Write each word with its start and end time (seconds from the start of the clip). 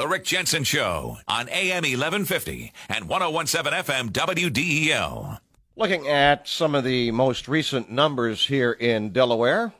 The 0.00 0.08
Rick 0.08 0.24
Jensen 0.24 0.64
Show 0.64 1.18
on 1.28 1.50
AM 1.50 1.82
1150 1.82 2.72
and 2.88 3.06
1017 3.06 3.82
FM 3.84 4.08
WDEL. 4.08 5.40
Looking 5.76 6.08
at 6.08 6.48
some 6.48 6.74
of 6.74 6.84
the 6.84 7.10
most 7.10 7.48
recent 7.48 7.90
numbers 7.90 8.46
here 8.46 8.72
in 8.72 9.12
Delaware, 9.12 9.74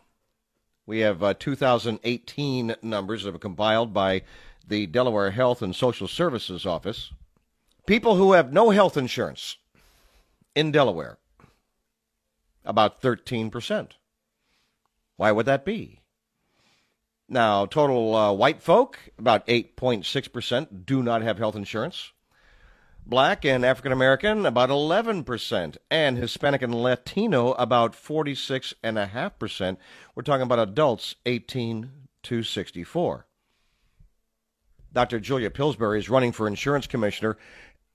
we 0.84 0.98
have 0.98 1.22
uh, 1.22 1.32
2018 1.32 2.74
numbers 2.82 3.22
that 3.22 3.32
were 3.32 3.38
compiled 3.38 3.94
by 3.94 4.20
the 4.68 4.84
Delaware 4.84 5.30
Health 5.30 5.62
and 5.62 5.74
Social 5.74 6.06
Services 6.06 6.66
Office. 6.66 7.14
People 7.86 8.16
who 8.16 8.34
have 8.34 8.52
no 8.52 8.68
health 8.68 8.98
insurance 8.98 9.56
in 10.54 10.70
Delaware, 10.70 11.16
about 12.62 13.00
13%. 13.00 13.92
Why 15.16 15.32
would 15.32 15.46
that 15.46 15.64
be? 15.64 15.99
Now, 17.32 17.64
total 17.64 18.16
uh, 18.16 18.32
white 18.32 18.60
folk, 18.60 18.98
about 19.16 19.46
8.6%, 19.46 20.84
do 20.84 21.00
not 21.00 21.22
have 21.22 21.38
health 21.38 21.54
insurance. 21.54 22.10
Black 23.06 23.44
and 23.44 23.64
African 23.64 23.92
American, 23.92 24.44
about 24.44 24.68
11%. 24.68 25.76
And 25.92 26.18
Hispanic 26.18 26.60
and 26.60 26.74
Latino, 26.74 27.52
about 27.52 27.92
46.5%. 27.92 29.76
We're 30.16 30.22
talking 30.24 30.42
about 30.42 30.58
adults 30.58 31.14
18 31.24 31.90
to 32.24 32.42
64. 32.42 33.26
Dr. 34.92 35.20
Julia 35.20 35.50
Pillsbury 35.50 36.00
is 36.00 36.10
running 36.10 36.32
for 36.32 36.48
insurance 36.48 36.88
commissioner, 36.88 37.38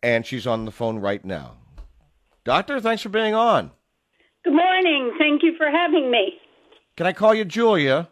and 0.02 0.26
she's 0.26 0.48
on 0.48 0.63
the 0.63 0.72
phone 0.72 0.99
right 0.99 1.24
now. 1.26 1.58
Doctor, 2.46 2.80
thanks 2.80 3.04
for 3.04 3.10
being 3.10 3.34
on. 3.34 3.72
Good 4.46 4.54
morning. 4.54 5.13
Thank 5.20 5.44
you 5.44 5.55
for 5.58 5.70
having 5.70 6.10
me. 6.10 6.40
Can 6.96 7.05
I 7.05 7.12
call 7.12 7.34
you 7.34 7.44
Julia? 7.44 8.08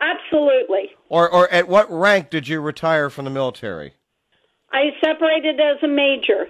Absolutely. 0.00 0.90
Or, 1.08 1.28
or 1.28 1.50
at 1.52 1.68
what 1.68 1.90
rank 1.90 2.30
did 2.30 2.46
you 2.48 2.60
retire 2.60 3.10
from 3.10 3.24
the 3.24 3.30
military? 3.30 3.94
I 4.72 4.90
separated 5.02 5.58
as 5.60 5.82
a 5.82 5.88
major. 5.88 6.46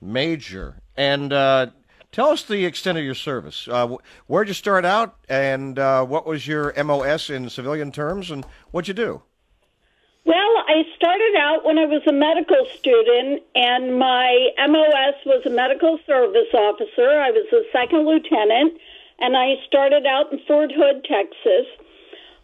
Major. 0.00 0.80
And 0.96 1.32
uh, 1.32 1.68
tell 2.12 2.30
us 2.30 2.42
the 2.42 2.64
extent 2.64 2.98
of 2.98 3.04
your 3.04 3.14
service. 3.14 3.66
Uh, 3.68 3.96
where'd 4.26 4.48
you 4.48 4.54
start 4.54 4.84
out, 4.84 5.16
and 5.28 5.78
uh, 5.78 6.04
what 6.04 6.26
was 6.26 6.46
your 6.46 6.72
MOS 6.82 7.30
in 7.30 7.48
civilian 7.50 7.90
terms, 7.90 8.30
and 8.30 8.44
what'd 8.70 8.88
you 8.88 8.94
do? 8.94 9.22
Well, 10.24 10.36
I 10.68 10.84
started 10.94 11.36
out 11.38 11.64
when 11.64 11.78
I 11.78 11.86
was 11.86 12.02
a 12.06 12.12
medical 12.12 12.66
student, 12.78 13.42
and 13.54 13.98
my 13.98 14.50
MOS 14.68 15.14
was 15.24 15.42
a 15.46 15.50
medical 15.50 15.98
service 16.06 16.52
officer. 16.52 17.08
I 17.08 17.30
was 17.30 17.46
a 17.50 17.64
second 17.72 18.06
lieutenant, 18.06 18.74
and 19.20 19.36
I 19.36 19.54
started 19.66 20.04
out 20.04 20.30
in 20.30 20.38
Fort 20.46 20.70
Hood, 20.70 21.06
Texas. 21.08 21.66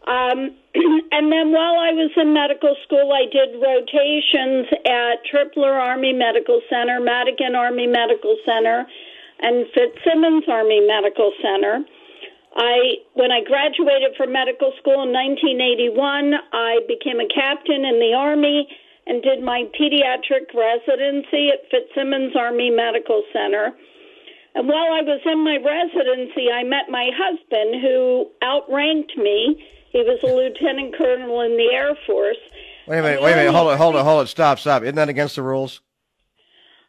Um, 0.07 0.53
and 1.13 1.33
then 1.33 1.53
while 1.53 1.81
I 1.81 1.93
was 1.97 2.13
in 2.17 2.35
medical 2.35 2.77
school, 2.85 3.13
I 3.13 3.25
did 3.31 3.57
rotations 3.57 4.69
at 4.85 5.25
Tripler 5.25 5.73
Army 5.73 6.13
Medical 6.13 6.61
Center, 6.69 7.01
Madigan 7.01 7.55
Army 7.55 7.87
Medical 7.87 8.37
Center, 8.45 8.87
and 9.41 9.67
Fitzsimons 9.73 10.45
Army 10.49 10.81
Medical 10.85 11.33
Center. 11.41 11.85
I, 12.57 13.03
when 13.15 13.33
I 13.33 13.43
graduated 13.43 14.15
from 14.17 14.33
medical 14.33 14.73
school 14.79 15.03
in 15.03 15.11
1981, 15.11 16.35
I 16.53 16.81
became 16.87 17.19
a 17.19 17.27
captain 17.27 17.83
in 17.85 17.99
the 17.99 18.15
Army 18.15 18.69
and 19.07 19.23
did 19.23 19.43
my 19.43 19.65
pediatric 19.75 20.55
residency 20.55 21.51
at 21.51 21.67
Fitzsimons 21.71 22.37
Army 22.37 22.71
Medical 22.71 23.25
Center. 23.33 23.75
And 24.55 24.69
while 24.69 24.95
I 24.95 25.03
was 25.03 25.21
in 25.27 25.43
my 25.43 25.59
residency, 25.59 26.47
I 26.53 26.63
met 26.63 26.87
my 26.89 27.11
husband 27.11 27.83
who 27.83 28.31
outranked 28.41 29.17
me 29.19 29.59
he 29.95 30.03
was 30.03 30.19
a 30.25 30.27
lieutenant 30.27 30.97
colonel 30.97 31.41
in 31.43 31.57
the 31.57 31.71
Air 31.73 31.97
Force. 32.05 32.37
Wait 32.89 32.99
a 32.99 33.03
minute, 33.03 33.23
wait 33.23 33.33
a 33.33 33.37
minute, 33.37 33.53
hold 33.55 33.73
it, 33.73 33.79
hold 33.79 33.95
it, 33.95 34.03
hold 34.03 34.25
it, 34.25 34.29
stop, 34.29 34.59
stop. 34.59 34.83
Isn't 34.83 34.97
that 34.97 35.09
against 35.09 35.37
the 35.37 35.43
rules? 35.43 35.81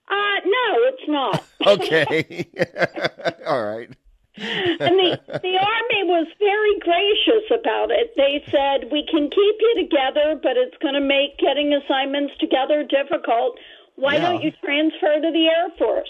Uh, 0.10 0.40
no, 0.44 0.66
it's 0.90 1.08
not. 1.08 1.44
okay. 1.68 2.48
All 3.48 3.64
right. 3.64 3.90
and 4.38 4.98
the 5.00 5.20
the 5.28 5.56
army 5.56 6.02
was 6.04 6.28
very 6.40 6.80
gracious 6.80 7.46
about 7.54 7.92
it. 7.92 8.12
They 8.18 8.44
said 8.52 8.92
we 8.92 9.06
can 9.10 9.30
keep 9.30 9.56
you 9.60 9.76
together, 9.78 10.38
but 10.42 10.58
it's 10.58 10.76
going 10.82 10.96
to 10.96 11.00
make 11.00 11.38
getting 11.38 11.74
assignments 11.74 12.34
together 12.40 12.84
difficult. 12.84 13.60
Why 13.96 14.16
yeah. 14.16 14.32
don't 14.32 14.42
you 14.42 14.52
transfer 14.64 15.22
to 15.22 15.32
the 15.32 15.48
Air 15.48 15.70
Force? 15.78 16.10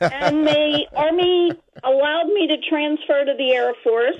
and 0.00 0.46
the 0.46 0.86
army 0.96 1.52
allowed 1.84 2.26
me 2.34 2.48
to 2.48 2.56
transfer 2.68 3.24
to 3.26 3.34
the 3.36 3.52
Air 3.52 3.74
Force. 3.84 4.18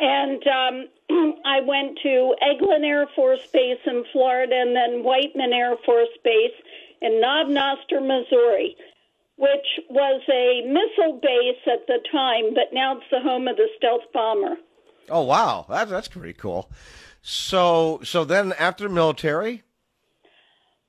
And 0.00 0.42
um, 0.46 0.88
I 1.44 1.60
went 1.60 1.98
to 2.02 2.34
Eglin 2.42 2.84
Air 2.84 3.06
Force 3.14 3.46
Base 3.52 3.80
in 3.86 4.04
Florida 4.12 4.54
and 4.56 4.74
then 4.74 5.04
Whiteman 5.04 5.52
Air 5.52 5.76
Force 5.84 6.08
Base 6.24 6.56
in 7.02 7.20
Knob 7.20 7.48
Noster, 7.48 8.00
Missouri, 8.00 8.76
which 9.36 9.80
was 9.88 10.22
a 10.30 10.62
missile 10.66 11.20
base 11.20 11.60
at 11.66 11.86
the 11.86 11.98
time, 12.10 12.54
but 12.54 12.72
now 12.72 12.96
it's 12.96 13.06
the 13.10 13.20
home 13.20 13.48
of 13.48 13.56
the 13.56 13.68
stealth 13.76 14.04
bomber. 14.12 14.56
Oh 15.08 15.22
wow, 15.22 15.66
that's 15.68 15.90
that's 15.90 16.08
pretty 16.08 16.34
cool. 16.34 16.70
So 17.22 18.00
so 18.04 18.24
then 18.24 18.52
after 18.58 18.84
the 18.88 18.94
military. 18.94 19.62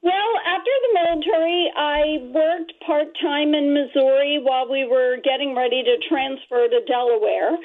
Well, 0.04 0.34
after 0.48 0.72
the 0.82 1.00
military, 1.04 1.72
I 1.78 2.32
worked 2.34 2.74
part 2.86 3.08
time 3.22 3.54
in 3.54 3.74
Missouri 3.74 4.40
while 4.42 4.70
we 4.70 4.86
were 4.86 5.18
getting 5.24 5.56
ready 5.56 5.84
to 5.84 5.98
transfer 6.10 6.68
to 6.68 6.82
Delaware. 6.88 7.58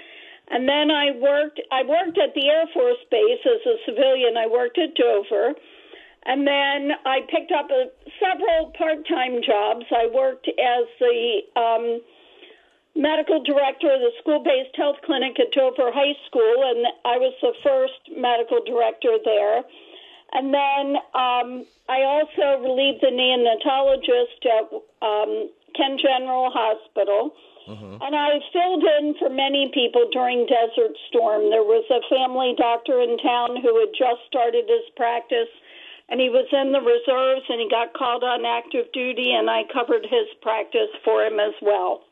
And 0.48 0.68
then 0.68 0.90
I 0.90 1.10
worked 1.18 1.60
I 1.72 1.82
worked 1.82 2.18
at 2.18 2.34
the 2.34 2.48
Air 2.48 2.66
Force 2.72 3.02
Base 3.10 3.42
as 3.44 3.62
a 3.66 3.76
civilian. 3.84 4.36
I 4.36 4.46
worked 4.46 4.78
at 4.78 4.94
Dover. 4.94 5.54
And 6.26 6.46
then 6.46 6.90
I 7.06 7.20
picked 7.30 7.52
up 7.52 7.70
a, 7.70 7.86
several 8.18 8.72
part-time 8.76 9.42
jobs. 9.46 9.86
I 9.94 10.10
worked 10.12 10.48
as 10.48 10.84
the 10.98 11.40
um, 11.54 12.02
medical 12.96 13.42
director 13.44 13.94
of 13.94 14.00
the 14.00 14.10
school-based 14.20 14.74
health 14.74 14.96
clinic 15.06 15.38
at 15.38 15.52
Dover 15.52 15.92
High 15.94 16.18
School, 16.26 16.66
and 16.66 16.86
I 17.04 17.18
was 17.18 17.34
the 17.40 17.54
first 17.62 18.18
medical 18.18 18.58
director 18.66 19.18
there. 19.22 19.62
And 20.32 20.52
then 20.52 20.96
um, 21.14 21.66
I 21.88 22.02
also 22.02 22.58
relieved 22.58 23.06
the 23.06 23.14
neonatologist 23.14 24.42
at 24.50 24.66
um, 25.06 25.50
Kent 25.76 26.00
General 26.00 26.50
Hospital. 26.50 27.30
Mm-hmm. 27.66 27.98
And 28.00 28.14
I 28.14 28.38
filled 28.52 28.84
in 28.98 29.14
for 29.18 29.28
many 29.28 29.70
people 29.74 30.08
during 30.12 30.46
Desert 30.46 30.94
Storm. 31.08 31.50
There 31.50 31.66
was 31.66 31.84
a 31.90 32.02
family 32.14 32.54
doctor 32.56 33.00
in 33.00 33.18
town 33.18 33.58
who 33.60 33.80
had 33.80 33.90
just 33.90 34.22
started 34.26 34.64
his 34.68 34.86
practice, 34.96 35.50
and 36.08 36.20
he 36.20 36.30
was 36.30 36.46
in 36.52 36.70
the 36.70 36.80
reserves, 36.80 37.42
and 37.48 37.60
he 37.60 37.68
got 37.68 37.92
called 37.94 38.22
on 38.22 38.46
active 38.46 38.86
duty, 38.92 39.34
and 39.34 39.50
I 39.50 39.62
covered 39.72 40.04
his 40.04 40.30
practice 40.42 40.94
for 41.04 41.24
him 41.24 41.40
as 41.40 41.54
well. 41.60 42.02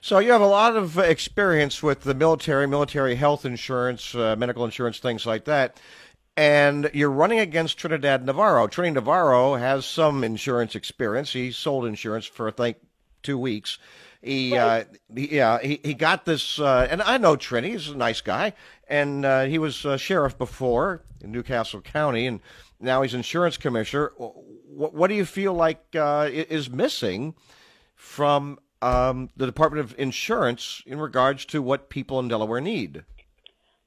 So 0.00 0.18
you 0.18 0.32
have 0.32 0.40
a 0.40 0.46
lot 0.46 0.76
of 0.76 0.98
experience 0.98 1.82
with 1.82 2.02
the 2.02 2.14
military, 2.14 2.66
military 2.66 3.14
health 3.14 3.44
insurance, 3.44 4.14
uh, 4.14 4.36
medical 4.36 4.64
insurance, 4.64 4.98
things 4.98 5.26
like 5.26 5.44
that. 5.44 5.80
And 6.36 6.90
you're 6.92 7.10
running 7.10 7.38
against 7.38 7.78
Trinidad 7.78 8.26
Navarro. 8.26 8.66
Trinidad 8.66 9.02
Navarro 9.02 9.54
has 9.54 9.86
some 9.86 10.22
insurance 10.22 10.74
experience. 10.74 11.32
He 11.32 11.50
sold 11.50 11.86
insurance 11.86 12.26
for 12.26 12.48
I 12.48 12.50
think 12.50 12.76
two 13.22 13.38
weeks. 13.38 13.78
He, 14.26 14.56
uh, 14.56 14.84
he, 15.14 15.36
yeah, 15.36 15.60
he, 15.60 15.80
he 15.84 15.94
got 15.94 16.24
this, 16.24 16.58
uh, 16.58 16.88
and 16.90 17.00
I 17.00 17.16
know 17.16 17.36
Trini. 17.36 17.70
He's 17.70 17.88
a 17.88 17.96
nice 17.96 18.20
guy, 18.20 18.54
and 18.88 19.24
uh, 19.24 19.44
he 19.44 19.58
was 19.58 19.86
sheriff 19.96 20.36
before 20.36 21.02
in 21.20 21.30
New 21.30 21.42
Castle 21.42 21.80
County, 21.80 22.26
and 22.26 22.40
now 22.80 23.02
he's 23.02 23.14
insurance 23.14 23.56
commissioner. 23.56 24.12
What, 24.16 24.94
what 24.94 25.08
do 25.08 25.14
you 25.14 25.24
feel 25.24 25.54
like 25.54 25.80
uh, 25.94 26.28
is 26.30 26.68
missing 26.68 27.34
from 27.94 28.58
um, 28.82 29.30
the 29.36 29.46
Department 29.46 29.84
of 29.84 29.98
Insurance 29.98 30.82
in 30.86 30.98
regards 30.98 31.44
to 31.46 31.62
what 31.62 31.88
people 31.88 32.18
in 32.18 32.28
Delaware 32.28 32.60
need? 32.60 33.04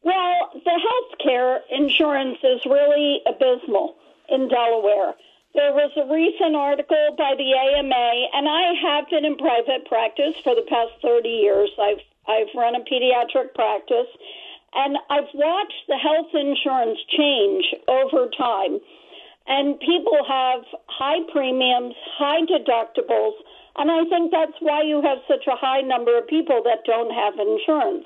Well, 0.03 0.49
the 0.53 0.71
health 0.71 1.19
care 1.23 1.59
insurance 1.69 2.37
is 2.43 2.61
really 2.65 3.21
abysmal 3.27 3.95
in 4.29 4.47
Delaware. 4.47 5.15
There 5.55 5.73
was 5.73 5.89
a 5.97 6.05
recent 6.05 6.55
article 6.55 7.15
by 7.17 7.33
the 7.33 7.49
AMA, 7.57 8.09
and 8.37 8.45
I 8.47 8.73
have 8.85 9.09
been 9.09 9.25
in 9.25 9.35
private 9.35 9.85
practice 9.89 10.37
for 10.43 10.53
the 10.53 10.65
past 10.69 10.93
30 11.01 11.27
years. 11.27 11.69
I've 11.81 12.05
I've 12.29 12.53
run 12.53 12.75
a 12.75 12.85
pediatric 12.85 13.55
practice, 13.55 14.05
and 14.75 14.97
I've 15.09 15.33
watched 15.33 15.83
the 15.87 15.97
health 15.97 16.29
insurance 16.33 16.99
change 17.17 17.65
over 17.87 18.29
time. 18.37 18.77
And 19.47 19.79
people 19.79 20.21
have 20.27 20.61
high 20.85 21.25
premiums, 21.33 21.95
high 22.19 22.45
deductibles, 22.45 23.33
and 23.77 23.89
I 23.89 24.05
think 24.05 24.29
that's 24.31 24.53
why 24.59 24.83
you 24.83 25.01
have 25.01 25.17
such 25.27 25.47
a 25.47 25.57
high 25.57 25.81
number 25.81 26.15
of 26.15 26.27
people 26.27 26.61
that 26.65 26.85
don't 26.85 27.09
have 27.09 27.33
insurance. 27.41 28.05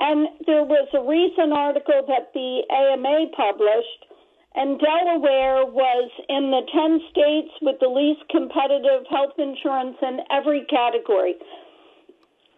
And 0.00 0.26
there 0.46 0.64
was 0.64 0.88
a 0.90 1.06
recent 1.06 1.52
article 1.52 2.02
that 2.08 2.34
the 2.34 2.66
AMA 2.66 3.30
published 3.36 4.10
and 4.54 4.78
Delaware 4.78 5.66
was 5.66 6.10
in 6.28 6.50
the 6.50 6.62
10 6.70 7.00
states 7.10 7.50
with 7.60 7.76
the 7.80 7.90
least 7.90 8.22
competitive 8.30 9.02
health 9.10 9.34
insurance 9.38 9.98
in 10.02 10.20
every 10.30 10.64
category. 10.70 11.34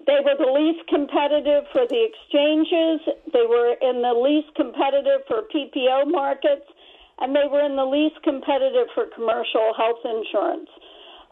They 0.06 0.20
were 0.22 0.36
the 0.38 0.52
least 0.52 0.86
competitive 0.88 1.64
for 1.72 1.88
the 1.88 1.98
exchanges, 2.04 3.00
they 3.32 3.48
were 3.48 3.74
in 3.80 4.02
the 4.02 4.14
least 4.14 4.54
competitive 4.54 5.24
for 5.26 5.48
PPO 5.50 6.12
markets, 6.12 6.68
and 7.18 7.34
they 7.34 7.48
were 7.50 7.64
in 7.64 7.74
the 7.74 7.84
least 7.84 8.22
competitive 8.22 8.86
for 8.94 9.06
commercial 9.16 9.72
health 9.74 10.04
insurance. 10.04 10.70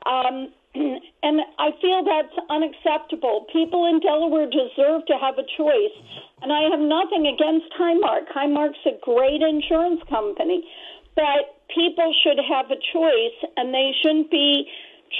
Um, 0.06 0.48
and 1.22 1.40
I 1.58 1.70
feel 1.80 2.02
that's 2.02 2.34
unacceptable. 2.50 3.46
People 3.52 3.86
in 3.86 4.00
Delaware 4.00 4.50
deserve 4.50 5.06
to 5.06 5.14
have 5.20 5.38
a 5.38 5.46
choice. 5.56 5.96
And 6.42 6.52
I 6.52 6.68
have 6.70 6.80
nothing 6.80 7.30
against 7.30 7.70
Highmark. 7.78 8.26
Highmark's 8.34 8.82
a 8.86 8.98
great 9.02 9.40
insurance 9.40 10.02
company. 10.10 10.66
But 11.14 11.62
people 11.74 12.12
should 12.22 12.38
have 12.42 12.66
a 12.70 12.80
choice 12.92 13.38
and 13.56 13.72
they 13.72 13.92
shouldn't 14.02 14.30
be 14.30 14.66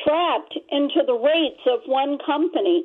trapped 0.02 0.58
into 0.70 1.06
the 1.06 1.14
rates 1.14 1.62
of 1.70 1.80
one 1.86 2.18
company. 2.26 2.84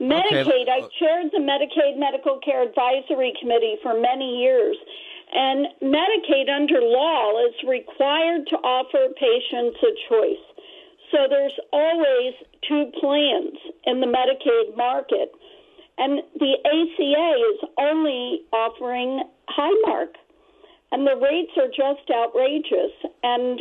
Medicaid, 0.00 0.64
okay. 0.64 0.64
I 0.70 0.88
chaired 0.98 1.28
the 1.32 1.42
Medicaid 1.42 1.98
Medical 1.98 2.38
Care 2.38 2.62
Advisory 2.62 3.34
Committee 3.40 3.76
for 3.82 4.00
many 4.00 4.40
years. 4.40 4.76
And 5.34 5.66
Medicaid 5.82 6.48
under 6.48 6.80
law 6.80 7.44
is 7.44 7.54
required 7.68 8.46
to 8.48 8.56
offer 8.64 9.12
patients 9.18 9.76
a 9.82 9.92
choice. 10.08 10.44
So 11.10 11.26
there's 11.28 11.58
always 11.72 12.34
two 12.68 12.90
plans 13.00 13.56
in 13.84 14.00
the 14.00 14.06
Medicaid 14.06 14.76
market. 14.76 15.32
And 15.96 16.22
the 16.38 16.54
ACA 16.64 17.28
is 17.52 17.68
only 17.78 18.42
offering 18.52 19.24
Highmark. 19.48 20.14
And 20.92 21.06
the 21.06 21.16
rates 21.16 21.52
are 21.56 21.68
just 21.68 22.08
outrageous. 22.10 22.92
And 23.22 23.60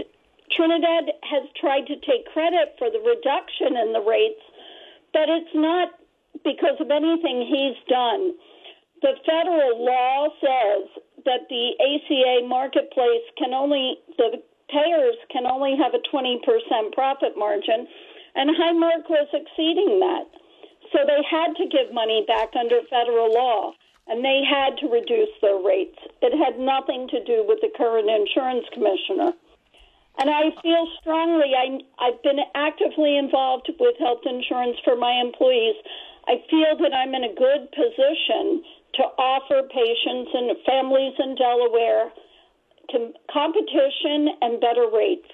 Trinidad 0.51 1.11
has 1.23 1.44
tried 1.59 1.88
to 1.88 1.95
take 1.95 2.25
credit 2.31 2.75
for 2.77 2.89
the 2.89 2.99
reduction 2.99 3.75
in 3.75 3.91
the 3.91 4.00
rates, 4.00 4.41
but 5.13 5.27
it's 5.27 5.53
not 5.53 5.89
because 6.43 6.79
of 6.79 6.89
anything 6.91 7.45
he's 7.47 7.77
done. 7.89 8.33
The 9.01 9.13
federal 9.25 9.83
law 9.83 10.29
says 10.39 10.89
that 11.25 11.50
the 11.50 11.75
ACA 11.77 12.47
marketplace 12.47 13.27
can 13.38 13.53
only, 13.53 13.97
the 14.17 14.41
payers 14.69 15.15
can 15.31 15.45
only 15.45 15.75
have 15.77 15.93
a 15.93 16.03
20% 16.13 16.39
profit 16.93 17.37
margin, 17.37 17.87
and 18.35 18.51
Highmark 18.51 19.09
was 19.09 19.27
exceeding 19.33 19.99
that. 19.99 20.27
So 20.91 21.03
they 21.05 21.19
had 21.29 21.55
to 21.57 21.67
give 21.67 21.93
money 21.93 22.23
back 22.27 22.55
under 22.55 22.81
federal 22.89 23.33
law, 23.33 23.73
and 24.07 24.23
they 24.23 24.41
had 24.43 24.77
to 24.79 24.87
reduce 24.87 25.33
their 25.41 25.59
rates. 25.59 25.99
It 26.21 26.31
had 26.37 26.59
nothing 26.59 27.07
to 27.09 27.23
do 27.23 27.43
with 27.47 27.59
the 27.61 27.71
current 27.75 28.09
insurance 28.09 28.65
commissioner. 28.73 29.33
And 30.19 30.29
I 30.29 30.49
feel 30.63 30.87
strongly, 30.99 31.53
I, 31.53 31.77
I've 31.99 32.23
been 32.23 32.39
actively 32.55 33.17
involved 33.17 33.69
with 33.79 33.95
health 33.99 34.25
insurance 34.25 34.77
for 34.83 34.95
my 34.95 35.13
employees. 35.21 35.75
I 36.27 36.41
feel 36.49 36.75
that 36.81 36.93
I'm 36.93 37.13
in 37.13 37.23
a 37.23 37.35
good 37.35 37.69
position 37.71 38.63
to 38.95 39.03
offer 39.21 39.61
patients 39.69 40.31
and 40.33 40.57
families 40.65 41.13
in 41.19 41.35
Delaware 41.35 42.09
com- 42.92 43.13
competition 43.31 44.30
and 44.42 44.60
better 44.60 44.88
rates. 44.94 45.30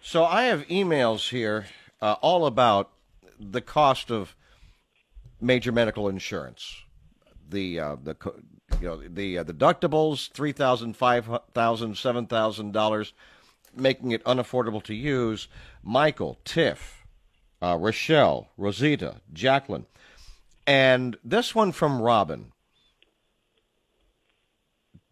So 0.00 0.24
I 0.24 0.44
have 0.44 0.66
emails 0.68 1.30
here 1.30 1.66
uh, 2.00 2.16
all 2.20 2.46
about 2.46 2.90
the 3.38 3.60
cost 3.60 4.10
of 4.10 4.36
major 5.40 5.72
medical 5.72 6.08
insurance. 6.08 6.82
The 7.48 7.80
uh, 7.80 7.96
the 8.02 8.16
you 8.80 8.88
know 8.88 8.96
the 8.96 9.38
uh, 9.38 9.44
deductibles 9.44 10.30
three 10.32 10.52
thousand, 10.52 10.96
five 10.96 11.28
thousand, 11.54 11.96
seven 11.96 12.26
thousand 12.26 12.72
dollars, 12.72 13.12
making 13.74 14.10
it 14.12 14.24
unaffordable 14.24 14.82
to 14.84 14.94
use. 14.94 15.48
Michael, 15.82 16.38
Tiff, 16.44 17.04
uh, 17.62 17.76
Rochelle, 17.78 18.48
Rosita, 18.56 19.20
Jacqueline, 19.32 19.86
and 20.66 21.16
this 21.24 21.54
one 21.54 21.72
from 21.72 22.00
Robin. 22.02 22.52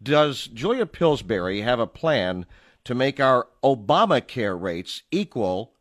Does 0.01 0.47
Julia 0.47 0.85
Pillsbury 0.85 1.61
have 1.61 1.79
a 1.79 1.87
plan 1.87 2.45
to 2.83 2.93
make 2.93 3.19
our 3.19 3.47
Obamacare 3.63 4.59
rates 4.59 5.03
equal 5.11 5.73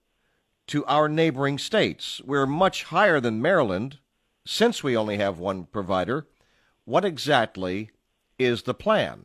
to 0.69 0.85
our 0.87 1.09
neighboring 1.09 1.59
states? 1.59 2.21
We're 2.25 2.47
much 2.47 2.85
higher 2.85 3.21
than 3.21 3.43
Maryland 3.43 3.99
since 4.47 4.83
we 4.83 4.97
only 4.97 5.19
have 5.19 5.39
one 5.39 5.65
provider. 5.65 6.27
What 6.85 7.05
exactly 7.05 7.91
is 8.39 8.63
the 8.63 8.75
plan? 8.75 9.25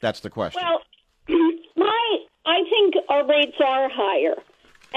That's 0.00 0.20
the 0.20 0.30
question. 0.30 0.62
Well, 0.64 0.80
my 1.76 2.18
I 2.46 2.62
think 2.68 2.94
our 3.08 3.26
rates 3.26 3.56
are 3.64 3.88
higher, 3.92 4.34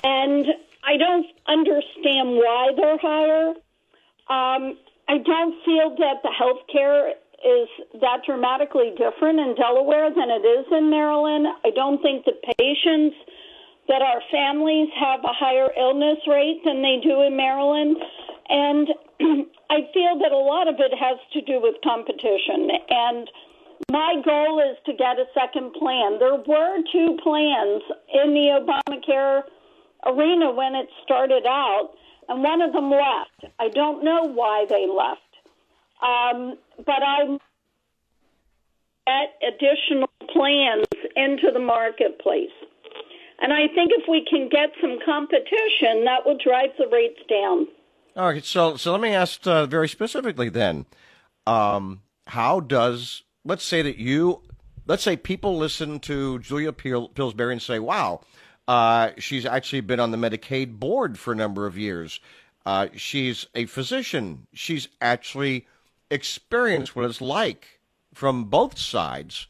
and 0.03 0.45
I 0.83 0.97
don't 0.97 1.27
understand 1.47 2.35
why 2.37 2.71
they're 2.75 2.97
higher. 2.97 3.49
Um, 4.29 4.77
I 5.07 5.17
don't 5.17 5.63
feel 5.65 5.95
that 5.99 6.23
the 6.23 6.31
health 6.31 6.61
care 6.71 7.13
is 7.43 7.67
that 8.01 8.23
dramatically 8.25 8.93
different 8.97 9.39
in 9.39 9.55
Delaware 9.55 10.09
than 10.09 10.29
it 10.29 10.43
is 10.47 10.65
in 10.71 10.89
Maryland. 10.89 11.47
I 11.65 11.69
don't 11.75 12.01
think 12.01 12.25
the 12.25 12.39
patients 12.57 13.15
that 13.87 14.01
our 14.01 14.21
families 14.31 14.89
have 14.95 15.19
a 15.23 15.33
higher 15.33 15.69
illness 15.77 16.19
rate 16.27 16.61
than 16.63 16.81
they 16.81 16.99
do 17.03 17.21
in 17.21 17.35
Maryland. 17.35 17.97
And 18.49 18.87
I 19.69 19.87
feel 19.93 20.19
that 20.19 20.31
a 20.31 20.37
lot 20.37 20.67
of 20.67 20.75
it 20.79 20.93
has 20.95 21.19
to 21.33 21.41
do 21.41 21.59
with 21.61 21.75
competition. 21.83 22.71
And 22.89 23.29
my 23.91 24.21
goal 24.23 24.59
is 24.59 24.77
to 24.85 24.93
get 24.93 25.19
a 25.19 25.25
second 25.33 25.73
plan. 25.73 26.19
There 26.19 26.35
were 26.35 26.77
two 26.91 27.17
plans 27.21 27.83
in 28.13 28.33
the 28.33 28.55
Obamacare 28.59 29.43
arena 30.05 30.51
when 30.51 30.75
it 30.75 30.87
started 31.03 31.45
out, 31.45 31.91
and 32.29 32.41
one 32.43 32.61
of 32.61 32.71
them 32.71 32.89
left. 32.89 33.53
I 33.59 33.69
don't 33.69 34.03
know 34.03 34.23
why 34.23 34.65
they 34.69 34.87
left. 34.87 35.21
Um, 36.01 36.57
but 36.77 37.03
I 37.03 37.37
get 39.07 39.53
additional 39.53 40.09
plans 40.33 40.85
into 41.15 41.51
the 41.51 41.59
marketplace. 41.59 42.51
And 43.39 43.51
I 43.51 43.67
think 43.67 43.91
if 43.93 44.05
we 44.07 44.25
can 44.29 44.47
get 44.49 44.69
some 44.79 44.99
competition, 45.05 46.05
that 46.05 46.25
will 46.25 46.37
drive 46.37 46.69
the 46.77 46.87
rates 46.87 47.19
down. 47.29 47.67
All 48.15 48.29
right. 48.29 48.45
So, 48.45 48.77
so 48.77 48.91
let 48.91 49.01
me 49.01 49.09
ask 49.09 49.45
uh, 49.45 49.65
very 49.65 49.89
specifically 49.89 50.49
then. 50.49 50.85
Um, 51.45 52.01
how 52.27 52.59
does, 52.61 53.23
let's 53.43 53.65
say 53.65 53.81
that 53.81 53.97
you, 53.97 54.41
let's 54.85 55.03
say 55.03 55.17
people 55.17 55.57
listen 55.57 55.99
to 56.01 56.39
Julia 56.39 56.71
Pillsbury 56.71 57.53
and 57.53 57.61
say, 57.61 57.79
wow, 57.79 58.21
uh, 58.67 59.09
she's 59.17 59.45
actually 59.45 59.81
been 59.81 59.99
on 59.99 60.11
the 60.11 60.17
Medicaid 60.17 60.79
board 60.79 61.19
for 61.19 61.33
a 61.33 61.35
number 61.35 61.65
of 61.65 61.77
years. 61.77 62.21
Uh, 62.65 62.87
she's 62.95 63.47
a 63.55 63.65
physician. 63.65 64.47
She's 64.53 64.87
actually 65.01 65.67
experience 66.13 66.95
what 66.95 67.05
it's 67.05 67.21
like 67.21 67.79
from 68.13 68.45
both 68.45 68.77
sides 68.77 69.47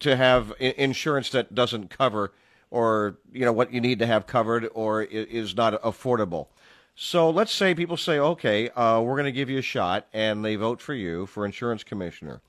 to 0.00 0.16
have 0.16 0.52
insurance 0.60 1.30
that 1.30 1.54
doesn't 1.54 1.88
cover 1.88 2.32
or 2.70 3.16
you 3.32 3.44
know 3.44 3.52
what 3.52 3.72
you 3.72 3.80
need 3.80 3.98
to 3.98 4.06
have 4.06 4.26
covered 4.26 4.68
or 4.74 5.02
is 5.02 5.56
not 5.56 5.80
affordable. 5.82 6.48
So 6.94 7.30
let's 7.30 7.52
say 7.52 7.74
people 7.74 7.96
say, 7.96 8.18
okay, 8.18 8.70
uh, 8.70 9.00
we're 9.00 9.14
going 9.14 9.26
to 9.26 9.32
give 9.32 9.50
you 9.50 9.58
a 9.58 9.62
shot, 9.62 10.06
and 10.14 10.42
they 10.42 10.56
vote 10.56 10.80
for 10.80 10.94
you 10.94 11.26
for 11.26 11.44
insurance 11.44 11.84
commissioner 11.84 12.40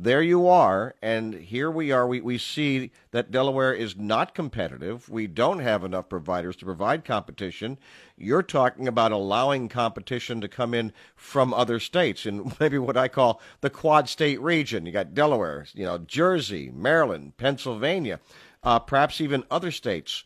there 0.00 0.22
you 0.22 0.46
are, 0.46 0.94
and 1.02 1.34
here 1.34 1.72
we 1.72 1.90
are. 1.90 2.06
We, 2.06 2.20
we 2.20 2.38
see 2.38 2.92
that 3.10 3.32
Delaware 3.32 3.74
is 3.74 3.96
not 3.96 4.32
competitive. 4.32 5.08
We 5.08 5.26
don't 5.26 5.58
have 5.58 5.82
enough 5.82 6.08
providers 6.08 6.54
to 6.56 6.64
provide 6.64 7.04
competition. 7.04 7.78
You're 8.16 8.44
talking 8.44 8.86
about 8.86 9.10
allowing 9.10 9.68
competition 9.68 10.40
to 10.40 10.46
come 10.46 10.72
in 10.72 10.92
from 11.16 11.52
other 11.52 11.80
states, 11.80 12.26
in 12.26 12.52
maybe 12.60 12.78
what 12.78 12.96
I 12.96 13.08
call 13.08 13.40
the 13.60 13.70
quad 13.70 14.08
state 14.08 14.40
region. 14.40 14.86
You 14.86 14.92
got 14.92 15.14
Delaware, 15.14 15.66
you 15.74 15.84
know, 15.84 15.98
Jersey, 15.98 16.70
Maryland, 16.72 17.36
Pennsylvania, 17.36 18.20
uh, 18.62 18.78
perhaps 18.78 19.20
even 19.20 19.42
other 19.50 19.72
states. 19.72 20.22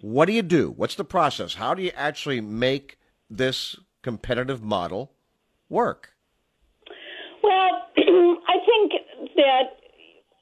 What 0.00 0.26
do 0.26 0.32
you 0.32 0.42
do? 0.42 0.72
What's 0.72 0.96
the 0.96 1.04
process? 1.04 1.54
How 1.54 1.72
do 1.72 1.82
you 1.82 1.92
actually 1.94 2.40
make 2.40 2.98
this 3.30 3.78
competitive 4.02 4.60
model 4.60 5.12
work? 5.68 6.14
that 9.36 9.78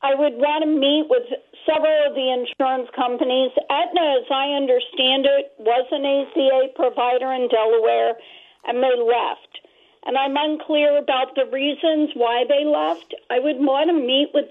I 0.03 0.15
would 0.15 0.35
want 0.35 0.63
to 0.65 0.71
meet 0.71 1.07
with 1.09 1.27
several 1.67 2.07
of 2.07 2.15
the 2.15 2.29
insurance 2.31 2.89
companies. 2.95 3.51
Aetna, 3.71 4.23
as 4.23 4.29
I 4.31 4.55
understand 4.55 5.27
it, 5.27 5.53
was 5.59 5.87
an 5.91 6.05
ACA 6.05 6.73
provider 6.77 7.33
in 7.33 7.49
Delaware, 7.49 8.15
and 8.65 8.83
they 8.83 8.95
left. 8.97 9.53
And 10.07 10.17
I'm 10.17 10.37
unclear 10.37 10.99
about 10.99 11.35
the 11.35 11.47
reasons 11.51 12.11
why 12.15 12.45
they 12.49 12.65
left. 12.65 13.15
I 13.31 13.41
would 13.41 13.59
want 13.59 13.91
to 13.91 13.97
meet 13.99 14.31
with 14.33 14.47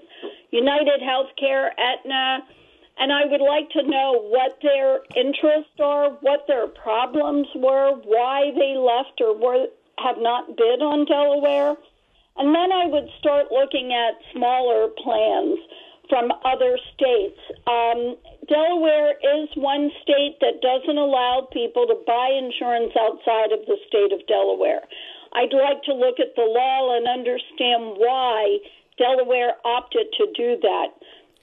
United 0.50 1.00
Healthcare, 1.00 1.70
Aetna, 1.78 2.44
and 2.98 3.12
I 3.12 3.24
would 3.24 3.40
like 3.40 3.70
to 3.70 3.82
know 3.82 4.20
what 4.28 4.58
their 4.62 5.00
interests 5.16 5.80
are, 5.80 6.10
what 6.20 6.44
their 6.48 6.66
problems 6.66 7.46
were, 7.54 7.92
why 8.04 8.52
they 8.52 8.76
left 8.76 9.20
or 9.20 9.36
were, 9.36 9.66
have 9.98 10.16
not 10.18 10.56
bid 10.56 10.82
on 10.82 11.06
Delaware. 11.06 11.76
And 12.38 12.54
then 12.54 12.70
I 12.72 12.86
would 12.86 13.08
start 13.18 13.46
looking 13.50 13.92
at 13.92 14.20
smaller 14.32 14.88
plans 15.02 15.58
from 16.08 16.30
other 16.44 16.78
states. 16.94 17.40
Um, 17.66 18.16
Delaware 18.48 19.18
is 19.18 19.48
one 19.56 19.90
state 20.02 20.38
that 20.40 20.62
doesn't 20.62 20.98
allow 20.98 21.48
people 21.52 21.86
to 21.86 21.96
buy 22.06 22.30
insurance 22.30 22.92
outside 22.94 23.50
of 23.50 23.66
the 23.66 23.76
state 23.88 24.12
of 24.12 24.24
Delaware. 24.28 24.82
I'd 25.34 25.52
like 25.52 25.82
to 25.84 25.94
look 25.94 26.20
at 26.20 26.36
the 26.36 26.46
law 26.46 26.96
and 26.96 27.08
understand 27.08 27.98
why 27.98 28.58
Delaware 28.98 29.54
opted 29.64 30.06
to 30.18 30.26
do 30.36 30.56
that. 30.62 30.88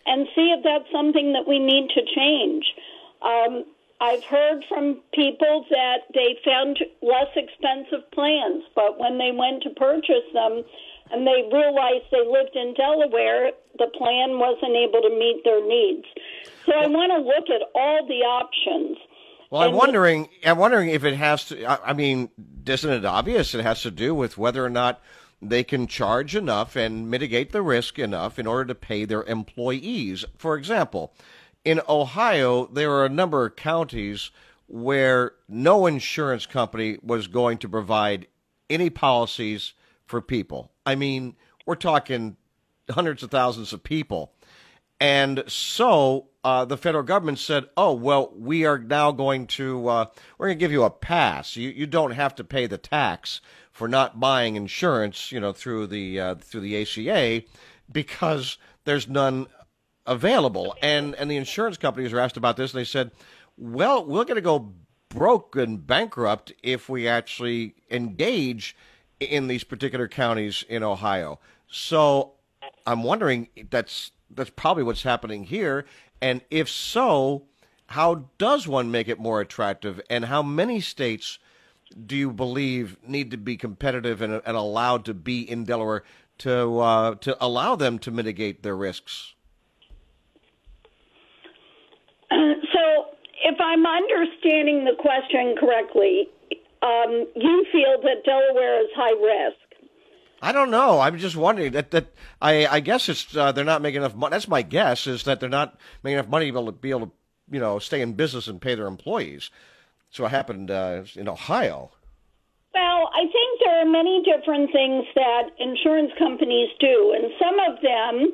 and 0.05 0.27
see 0.35 0.51
if 0.51 0.63
that's 0.63 0.89
something 0.91 1.31
that 1.33 1.47
we 1.47 1.59
need 1.59 1.87
to 1.95 2.01
change. 2.03 2.65
Um, 3.21 3.63
I've 4.03 4.23
heard 4.25 4.65
from 4.67 4.99
people 5.13 5.65
that 5.69 5.99
they 6.13 6.37
found 6.43 6.77
less 7.01 7.31
expensive 7.37 8.11
plans, 8.11 8.63
but 8.75 8.99
when 8.99 9.17
they 9.17 9.31
went 9.31 9.63
to 9.63 9.69
purchase 9.69 10.27
them 10.33 10.63
and 11.09 11.25
they 11.25 11.47
realized 11.53 12.03
they 12.11 12.25
lived 12.27 12.53
in 12.53 12.73
Delaware, 12.73 13.51
the 13.77 13.87
plan 13.97 14.39
wasn't 14.39 14.75
able 14.75 15.01
to 15.03 15.09
meet 15.09 15.43
their 15.45 15.65
needs. 15.65 16.05
So 16.65 16.73
I 16.73 16.87
want 16.87 17.13
to 17.13 17.19
look 17.19 17.49
at 17.49 17.65
all 17.73 18.05
the 18.05 18.25
options. 18.25 18.97
Well, 19.49 19.61
I'm 19.61 19.73
wondering. 19.73 20.27
I'm 20.43 20.57
wondering 20.57 20.89
if 20.89 21.05
it 21.05 21.15
has 21.15 21.45
to. 21.45 21.87
I 21.87 21.93
mean, 21.93 22.29
isn't 22.65 22.91
it 22.91 23.05
obvious? 23.05 23.55
It 23.55 23.63
has 23.63 23.83
to 23.83 23.91
do 23.91 24.13
with 24.13 24.37
whether 24.37 24.65
or 24.65 24.69
not 24.69 25.01
they 25.41 25.63
can 25.63 25.87
charge 25.87 26.35
enough 26.35 26.75
and 26.75 27.09
mitigate 27.09 27.51
the 27.51 27.61
risk 27.61 27.99
enough 27.99 28.37
in 28.37 28.47
order 28.47 28.65
to 28.65 28.75
pay 28.75 29.05
their 29.05 29.23
employees. 29.23 30.25
For 30.37 30.57
example, 30.57 31.13
in 31.65 31.81
Ohio, 31.87 32.65
there 32.67 32.91
are 32.91 33.05
a 33.05 33.09
number 33.09 33.45
of 33.45 33.55
counties 33.55 34.31
where 34.67 35.33
no 35.47 35.85
insurance 35.85 36.45
company 36.45 36.97
was 37.01 37.27
going 37.27 37.57
to 37.59 37.69
provide 37.69 38.27
any 38.69 38.89
policies 38.89 39.73
for 40.05 40.21
people. 40.21 40.71
I 40.85 40.95
mean, 40.95 41.35
we're 41.65 41.75
talking 41.75 42.37
hundreds 42.89 43.23
of 43.23 43.31
thousands 43.31 43.71
of 43.71 43.83
people. 43.83 44.33
And 44.99 45.43
so 45.47 46.27
uh, 46.43 46.65
the 46.65 46.77
federal 46.77 47.03
government 47.03 47.39
said, 47.39 47.65
"Oh 47.75 47.93
well, 47.93 48.31
we 48.35 48.65
are 48.65 48.77
now 48.77 49.11
going 49.11 49.47
to 49.47 49.87
uh, 49.87 50.05
we're 50.37 50.47
going 50.47 50.57
to 50.57 50.63
give 50.63 50.71
you 50.71 50.83
a 50.83 50.89
pass. 50.89 51.55
You 51.55 51.69
you 51.69 51.87
don't 51.87 52.11
have 52.11 52.35
to 52.35 52.43
pay 52.43 52.67
the 52.67 52.77
tax 52.77 53.41
for 53.71 53.87
not 53.87 54.19
buying 54.19 54.55
insurance, 54.55 55.31
you 55.31 55.39
know, 55.39 55.51
through 55.51 55.87
the 55.87 56.19
uh, 56.19 56.35
through 56.35 56.61
the 56.61 56.81
ACA, 56.81 57.45
because 57.91 58.57
there's 58.85 59.07
none 59.07 59.47
available. 60.05 60.75
And 60.81 61.15
and 61.15 61.29
the 61.29 61.37
insurance 61.37 61.77
companies 61.77 62.13
were 62.13 62.19
asked 62.19 62.37
about 62.37 62.57
this, 62.57 62.73
and 62.73 62.79
they 62.79 62.85
said, 62.85 63.11
"Well, 63.57 64.05
we're 64.05 64.25
going 64.25 64.35
to 64.35 64.41
go 64.41 64.73
broke 65.09 65.55
and 65.55 65.85
bankrupt 65.85 66.53
if 66.63 66.89
we 66.89 67.07
actually 67.07 67.75
engage 67.91 68.75
in 69.19 69.47
these 69.47 69.63
particular 69.63 70.07
counties 70.07 70.63
in 70.67 70.83
Ohio." 70.83 71.39
So 71.67 72.33
I'm 72.85 73.03
wondering 73.03 73.49
that's 73.69 74.11
that's 74.29 74.51
probably 74.51 74.83
what's 74.83 75.03
happening 75.03 75.45
here, 75.45 75.85
and 76.21 76.41
if 76.49 76.69
so, 76.69 77.43
how 77.87 78.25
does 78.37 78.67
one 78.67 78.91
make 78.91 79.07
it 79.07 79.19
more 79.19 79.41
attractive, 79.41 80.01
and 80.09 80.25
how 80.25 80.43
many 80.43 80.81
states? 80.81 81.39
do 82.05 82.15
you 82.15 82.31
believe 82.31 82.97
need 83.07 83.31
to 83.31 83.37
be 83.37 83.57
competitive 83.57 84.21
and, 84.21 84.41
and 84.45 84.57
allowed 84.57 85.05
to 85.05 85.13
be 85.13 85.49
in 85.49 85.63
Delaware 85.63 86.03
to 86.39 86.79
uh, 86.79 87.15
to 87.15 87.37
allow 87.43 87.75
them 87.75 87.99
to 87.99 88.11
mitigate 88.11 88.63
their 88.63 88.75
risks? 88.75 89.33
So, 92.29 93.05
if 93.43 93.59
I'm 93.59 93.85
understanding 93.85 94.85
the 94.85 94.95
question 94.97 95.55
correctly, 95.59 96.29
um, 96.81 97.27
you 97.35 97.65
feel 97.71 98.01
that 98.01 98.23
Delaware 98.25 98.81
is 98.81 98.89
high 98.95 99.11
risk. 99.11 99.57
I 100.41 100.51
don't 100.51 100.71
know. 100.71 100.99
I'm 100.99 101.17
just 101.17 101.37
wondering 101.37 101.71
that 101.71 101.91
that 101.91 102.07
I 102.41 102.65
I 102.65 102.79
guess 102.81 103.07
it's 103.07 103.35
uh, 103.35 103.51
they're 103.53 103.63
not 103.63 103.81
making 103.81 104.01
enough 104.01 104.15
money. 104.15 104.31
That's 104.31 104.47
my 104.47 104.61
guess 104.61 105.07
is 105.07 105.23
that 105.23 105.39
they're 105.39 105.49
not 105.49 105.79
making 106.03 106.19
enough 106.19 106.29
money 106.29 106.47
to 106.47 106.51
be 106.51 106.59
able 106.59 106.71
to, 106.71 106.77
be 106.77 106.89
able 106.89 107.07
to 107.07 107.11
you 107.51 107.59
know 107.59 107.79
stay 107.79 108.01
in 108.01 108.13
business 108.13 108.47
and 108.47 108.61
pay 108.61 108.75
their 108.75 108.87
employees. 108.87 109.51
So 110.09 110.25
it 110.25 110.29
happened 110.29 110.69
uh, 110.69 111.03
in 111.15 111.29
Ohio. 111.29 111.91
Well, 112.73 113.09
I 113.13 113.23
think 113.23 113.61
there 113.63 113.81
are 113.81 113.89
many 113.89 114.21
different 114.23 114.71
things 114.71 115.05
that 115.15 115.49
insurance 115.59 116.11
companies 116.19 116.69
do, 116.79 117.15
and 117.15 117.31
some 117.39 117.57
of 117.59 117.81
them 117.81 118.33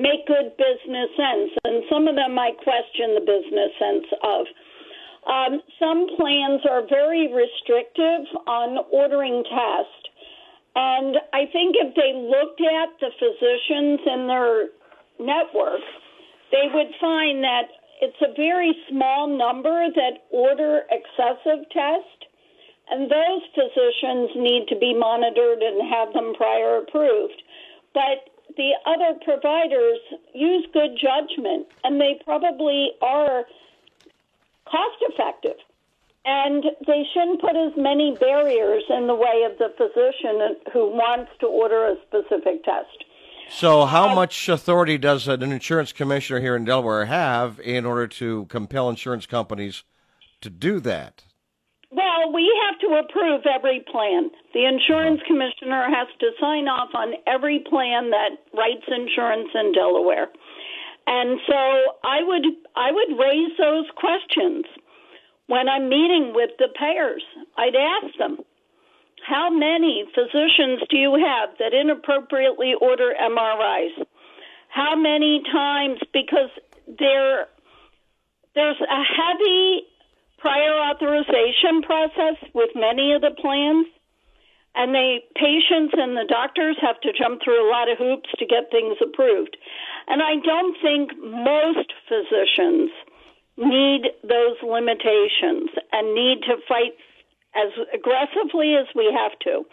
make 0.00 0.26
good 0.26 0.56
business 0.56 1.10
sense, 1.12 1.52
and 1.64 1.84
some 1.92 2.08
of 2.08 2.16
them 2.16 2.38
I 2.38 2.56
question 2.64 3.14
the 3.14 3.24
business 3.24 3.72
sense 3.76 4.08
of. 4.24 4.42
Um, 5.28 5.60
some 5.78 6.08
plans 6.16 6.64
are 6.64 6.88
very 6.88 7.28
restrictive 7.28 8.24
on 8.48 8.80
ordering 8.90 9.44
tests, 9.44 10.04
and 10.74 11.20
I 11.36 11.44
think 11.52 11.76
if 11.76 11.92
they 11.94 12.16
looked 12.16 12.64
at 12.64 12.96
the 13.04 13.12
physicians 13.20 14.00
in 14.08 14.26
their 14.26 14.72
network, 15.20 15.84
they 16.50 16.72
would 16.72 16.90
find 17.00 17.44
that 17.44 17.68
it's 18.00 18.20
a 18.24 18.32
very 18.34 18.72
small 18.88 19.28
number 19.28 19.86
that 19.92 20.24
order 20.30 20.88
excessive 20.90 21.68
tests, 21.68 22.24
and 22.88 23.10
those 23.10 23.42
physicians 23.52 24.30
need 24.36 24.66
to 24.68 24.76
be 24.80 24.94
monitored 24.96 25.60
and 25.60 25.84
have 25.92 26.14
them 26.14 26.32
prior 26.34 26.78
approved. 26.78 27.42
But 27.92 28.29
the 28.56 28.72
other 28.86 29.18
providers 29.24 29.98
use 30.34 30.66
good 30.72 30.98
judgment, 31.00 31.66
and 31.84 32.00
they 32.00 32.20
probably 32.24 32.90
are 33.02 33.44
cost 34.66 35.02
effective. 35.02 35.56
And 36.24 36.64
they 36.86 37.04
shouldn't 37.14 37.40
put 37.40 37.56
as 37.56 37.72
many 37.76 38.14
barriers 38.20 38.82
in 38.90 39.06
the 39.06 39.14
way 39.14 39.46
of 39.50 39.56
the 39.58 39.72
physician 39.76 40.56
who 40.72 40.90
wants 40.90 41.30
to 41.40 41.46
order 41.46 41.86
a 41.86 41.96
specific 42.06 42.62
test. 42.64 43.04
So, 43.48 43.86
how 43.86 44.10
um, 44.10 44.14
much 44.14 44.48
authority 44.48 44.96
does 44.96 45.26
an 45.26 45.42
insurance 45.42 45.92
commissioner 45.92 46.40
here 46.40 46.54
in 46.54 46.64
Delaware 46.64 47.06
have 47.06 47.58
in 47.60 47.84
order 47.84 48.06
to 48.06 48.44
compel 48.46 48.88
insurance 48.88 49.26
companies 49.26 49.82
to 50.42 50.50
do 50.50 50.78
that? 50.80 51.24
Well, 51.90 52.32
we 52.32 52.46
have 52.66 52.78
to 52.80 53.02
approve 53.02 53.42
every 53.46 53.84
plan. 53.90 54.30
The 54.54 54.64
insurance 54.64 55.20
commissioner 55.26 55.90
has 55.90 56.06
to 56.20 56.30
sign 56.40 56.68
off 56.68 56.90
on 56.94 57.14
every 57.26 57.64
plan 57.68 58.10
that 58.10 58.38
writes 58.54 58.86
insurance 58.86 59.50
in 59.54 59.72
Delaware. 59.72 60.28
And 61.06 61.40
so 61.48 61.58
I 62.04 62.22
would 62.22 62.46
I 62.76 62.92
would 62.92 63.18
raise 63.18 63.58
those 63.58 63.86
questions 63.96 64.64
when 65.48 65.68
I'm 65.68 65.88
meeting 65.88 66.30
with 66.32 66.50
the 66.58 66.68
payers. 66.78 67.24
I'd 67.58 67.74
ask 67.74 68.16
them, 68.18 68.38
how 69.26 69.50
many 69.50 70.04
physicians 70.14 70.82
do 70.88 70.96
you 70.96 71.18
have 71.18 71.58
that 71.58 71.74
inappropriately 71.74 72.74
order 72.80 73.12
MRIs? 73.20 74.06
How 74.68 74.94
many 74.94 75.42
times 75.50 75.98
because 76.12 76.50
there 76.86 77.48
there's 78.54 78.80
a 78.80 79.02
heavy 79.02 79.89
prior 80.40 80.74
authorization 80.90 81.82
process 81.82 82.36
with 82.54 82.70
many 82.74 83.12
of 83.12 83.20
the 83.20 83.36
plans 83.40 83.86
and 84.74 84.94
the 84.94 85.18
patients 85.34 85.94
and 85.98 86.16
the 86.16 86.26
doctors 86.28 86.76
have 86.80 87.00
to 87.00 87.12
jump 87.12 87.42
through 87.42 87.60
a 87.60 87.70
lot 87.70 87.90
of 87.90 87.98
hoops 87.98 88.30
to 88.38 88.46
get 88.46 88.70
things 88.70 88.96
approved. 89.02 89.56
And 90.08 90.22
I 90.22 90.36
don't 90.42 90.76
think 90.80 91.10
most 91.18 91.92
physicians 92.08 92.90
need 93.56 94.08
those 94.22 94.56
limitations 94.62 95.68
and 95.92 96.14
need 96.14 96.40
to 96.46 96.56
fight 96.68 96.96
as 97.54 97.72
aggressively 97.92 98.76
as 98.76 98.86
we 98.94 99.12
have 99.12 99.38
to. 99.40 99.66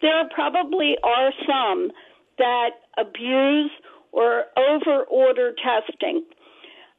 There 0.00 0.28
probably 0.34 0.96
are 1.04 1.32
some 1.46 1.92
that 2.38 2.70
abuse 2.96 3.70
or 4.12 4.44
over 4.56 5.04
order 5.04 5.52
testing, 5.62 6.24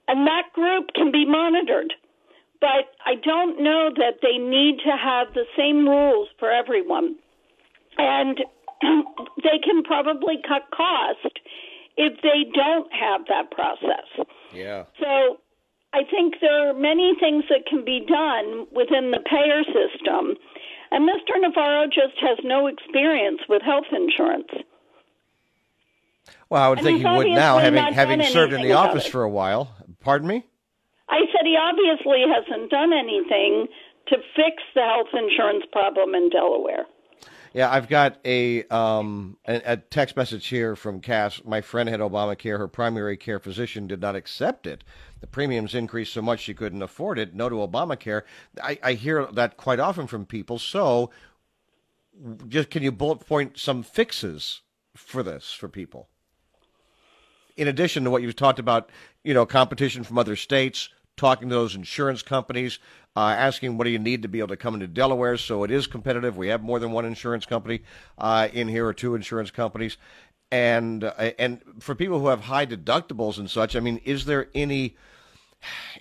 and 0.08 0.28
that 0.28 0.54
group 0.54 0.94
can 0.94 1.12
be 1.12 1.26
monitored. 1.26 1.94
But 2.62 2.92
I 3.06 3.16
don't 3.16 3.64
know 3.64 3.90
that 3.96 4.20
they 4.22 4.38
need 4.38 4.80
to 4.84 4.92
have 4.92 5.34
the 5.34 5.46
same 5.58 5.88
rules 5.88 6.28
for 6.40 6.52
everyone. 6.52 7.16
And 7.98 8.38
they 9.44 9.60
can 9.64 9.84
probably 9.84 10.36
cut 10.48 10.64
cost 10.76 11.40
if 11.98 12.22
they 12.22 12.50
don't 12.54 12.92
have 12.94 13.22
that 13.28 13.52
process. 13.52 14.28
Yeah. 14.54 14.86
So 15.00 15.40
I 15.94 16.04
think 16.10 16.36
there 16.42 16.70
are 16.70 16.74
many 16.74 17.14
things 17.20 17.46
that 17.50 17.66
can 17.66 17.84
be 17.84 18.06
done 18.06 18.68
within 18.72 19.12
the 19.12 19.20
payer 19.20 19.64
system. 19.64 20.36
And 20.92 21.08
Mr. 21.08 21.40
Navarro 21.40 21.88
just 21.88 22.18
has 22.22 22.38
no 22.44 22.68
experience 22.68 23.42
with 23.48 23.62
health 23.62 23.86
insurance. 23.92 24.50
Well, 26.50 26.62
I 26.62 26.70
would 26.70 26.80
and 26.80 26.88
think 26.88 27.00
he 27.00 27.06
would 27.06 27.28
now, 27.28 27.60
having 27.60 27.94
having 27.94 28.24
served 28.24 28.54
in 28.54 28.62
the 28.62 28.74
office 28.74 29.06
for 29.06 29.24
a 29.24 29.30
while. 29.30 29.76
Pardon 30.02 30.28
me? 30.28 30.46
He 31.44 31.56
obviously 31.56 32.24
hasn't 32.28 32.70
done 32.70 32.92
anything 32.94 33.68
to 34.08 34.18
fix 34.36 34.64
the 34.76 34.82
health 34.82 35.14
insurance 35.14 35.66
problem 35.72 36.16
in 36.16 36.30
Delaware. 36.30 36.86
Yeah, 37.54 37.72
I've 37.72 37.90
got 37.90 38.20
a, 38.26 38.64
um, 38.66 39.38
a 39.46 39.78
text 39.78 40.16
message 40.16 40.46
here 40.48 40.76
from 40.76 41.02
Cass. 41.02 41.42
My 41.44 41.62
friend 41.62 41.90
had 41.90 42.00
Obamacare. 42.00 42.60
Her 42.60 42.68
primary 42.68 43.18
care 43.18 43.40
physician 43.40 43.88
did 43.88 44.02
not 44.02 44.16
accept 44.16 44.68
it. 44.68 44.84
The 45.22 45.28
premiums 45.28 45.74
increased 45.74 46.14
so 46.14 46.22
much 46.22 46.42
she 46.42 46.54
couldn't 46.54 46.84
afford 46.84 47.18
it. 47.18 47.34
No 47.34 47.50
to 47.50 47.56
Obamacare. 47.56 48.22
I, 48.62 48.78
I 48.84 48.94
hear 48.94 49.26
that 49.34 49.58
quite 49.58 49.80
often 49.80 50.06
from 50.06 50.26
people. 50.28 50.60
So, 50.60 51.10
just 52.48 52.70
can 52.70 52.84
you 52.84 52.92
bullet 52.92 53.26
point 53.26 53.58
some 53.58 53.82
fixes 53.82 54.62
for 54.96 55.24
this 55.24 55.52
for 55.52 55.68
people? 55.68 56.08
In 57.58 57.68
addition 57.68 58.04
to 58.04 58.12
what 58.12 58.22
you've 58.22 58.36
talked 58.36 58.60
about, 58.60 58.92
you 59.24 59.34
know, 59.34 59.46
competition 59.46 60.04
from 60.04 60.20
other 60.20 60.36
states, 60.36 60.90
talking 61.20 61.50
to 61.50 61.56
those 61.56 61.76
insurance 61.76 62.24
companies, 62.24 62.80
uh, 63.16 63.36
asking 63.38 63.78
what 63.78 63.84
do 63.84 63.90
you 63.90 64.00
need 64.00 64.22
to 64.22 64.30
be 64.30 64.40
able 64.40 64.48
to 64.48 64.58
come 64.58 64.74
into 64.74 64.88
Delaware 64.88 65.38
so 65.38 65.64
it 65.64 65.72
is 65.72 65.86
competitive. 65.86 66.38
We 66.38 66.48
have 66.48 66.64
more 66.64 66.80
than 66.80 66.92
one 66.92 67.06
insurance 67.06 67.46
company 67.46 67.82
uh, 68.18 68.48
in 68.54 68.70
here 68.70 68.88
or 68.88 68.94
two 68.94 69.16
insurance 69.16 69.52
companies. 69.52 69.98
And 70.50 71.04
uh, 71.04 71.32
and 71.38 71.62
for 71.80 71.94
people 71.94 72.20
who 72.20 72.28
have 72.28 72.42
high 72.42 72.66
deductibles 72.66 73.38
and 73.38 73.50
such, 73.50 73.76
I 73.76 73.82
mean, 73.82 73.98
is 74.06 74.26
there 74.26 74.48
any 74.56 74.96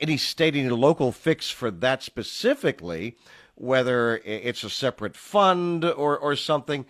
any 0.01 0.17
state, 0.17 0.55
any 0.55 0.71
local 0.71 1.13
fix 1.13 1.51
for 1.51 1.71
that 1.71 2.03
specifically? 2.03 3.17
Whether 3.57 4.23
it's 4.25 4.63
a 4.63 4.71
separate 4.71 5.17
fund 5.17 5.85
or 5.85 6.17
or 6.17 6.37
something, 6.37 6.87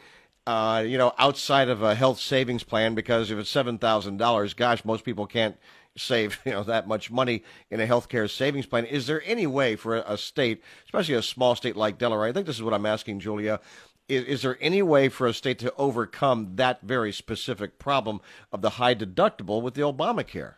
uh, 0.46 0.84
you 0.86 0.98
know, 0.98 1.14
outside 1.18 1.70
of 1.70 1.82
a 1.82 1.94
health 1.94 2.20
savings 2.20 2.62
plan, 2.62 2.94
because 2.94 3.30
if 3.30 3.38
it's 3.38 3.50
seven 3.50 3.78
thousand 3.78 4.18
dollars, 4.18 4.54
gosh, 4.54 4.84
most 4.84 5.02
people 5.02 5.26
can't 5.26 5.56
save 5.96 6.38
you 6.44 6.52
know 6.52 6.62
that 6.64 6.88
much 6.88 7.10
money 7.10 7.42
in 7.70 7.80
a 7.80 7.86
health 7.86 8.08
care 8.08 8.28
savings 8.28 8.66
plan. 8.66 8.84
Is 8.84 9.06
there 9.06 9.22
any 9.24 9.46
way 9.46 9.76
for 9.76 9.96
a, 9.96 10.16
state, 10.16 10.62
especially 10.84 11.14
a 11.14 11.22
small 11.22 11.54
state 11.54 11.76
like 11.76 11.98
Delaware? 11.98 12.26
I 12.26 12.32
think 12.32 12.46
this 12.46 12.56
is 12.56 12.62
what 12.62 12.74
I'm 12.74 12.86
asking, 12.86 13.20
Julia. 13.20 13.60
Is, 14.08 14.24
is, 14.24 14.42
there 14.42 14.56
any 14.60 14.80
way 14.80 15.08
for 15.10 15.26
a 15.26 15.34
state 15.34 15.58
to 15.58 15.72
overcome 15.76 16.52
that 16.56 16.80
very 16.82 17.12
specific 17.12 17.78
problem 17.78 18.20
of 18.52 18.62
the 18.62 18.70
high 18.70 18.94
deductible 18.94 19.60
with 19.60 19.74
the 19.74 19.82
Obamacare? 19.82 20.54